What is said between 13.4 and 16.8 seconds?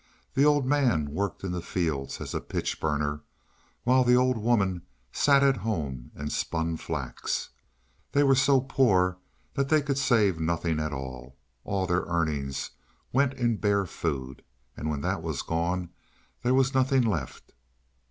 bare food, and when that was gone there was